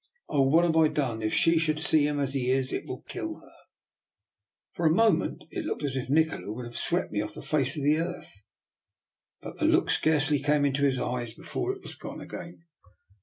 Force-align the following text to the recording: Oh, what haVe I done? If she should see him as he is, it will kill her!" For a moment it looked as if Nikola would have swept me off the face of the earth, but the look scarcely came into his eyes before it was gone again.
Oh, 0.29 0.41
what 0.41 0.65
haVe 0.65 0.75
I 0.83 0.87
done? 0.87 1.21
If 1.21 1.31
she 1.31 1.59
should 1.59 1.79
see 1.79 2.07
him 2.07 2.19
as 2.19 2.33
he 2.33 2.49
is, 2.49 2.73
it 2.73 2.87
will 2.87 3.03
kill 3.03 3.35
her!" 3.35 3.51
For 4.73 4.87
a 4.87 4.91
moment 4.91 5.43
it 5.51 5.63
looked 5.63 5.83
as 5.83 5.95
if 5.95 6.09
Nikola 6.09 6.51
would 6.51 6.65
have 6.65 6.75
swept 6.75 7.11
me 7.11 7.21
off 7.21 7.35
the 7.35 7.43
face 7.43 7.77
of 7.77 7.83
the 7.83 7.99
earth, 7.99 8.33
but 9.43 9.59
the 9.59 9.65
look 9.65 9.91
scarcely 9.91 10.39
came 10.39 10.65
into 10.65 10.85
his 10.85 10.97
eyes 10.99 11.35
before 11.35 11.71
it 11.73 11.83
was 11.83 11.93
gone 11.93 12.19
again. 12.19 12.63